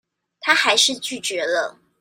[0.39, 1.77] 她還是拒絕了